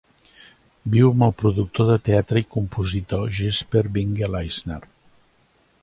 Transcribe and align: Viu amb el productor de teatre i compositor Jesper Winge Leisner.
Viu 0.93 1.09
amb 1.11 1.25
el 1.25 1.35
productor 1.41 1.91
de 1.91 1.97
teatre 2.09 2.43
i 2.45 2.49
compositor 2.55 3.29
Jesper 3.41 3.85
Winge 3.99 4.35
Leisner. 4.39 4.81